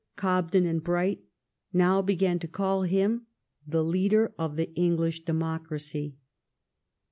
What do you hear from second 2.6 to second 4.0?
him the